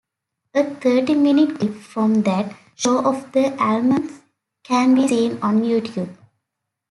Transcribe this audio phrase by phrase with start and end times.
[0.55, 4.21] A thirty-minute clip from that show of the Allmans
[4.63, 6.17] can be seen on YouTube.